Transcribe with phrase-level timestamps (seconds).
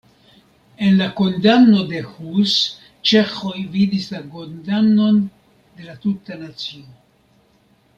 [0.85, 2.55] En la kondamno de Hus
[3.11, 6.87] ĉeĥoj vidis la kondamnon de la tuta nacio.